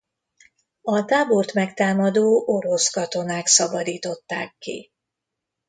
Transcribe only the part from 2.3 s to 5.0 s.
orosz katonák szabadították ki.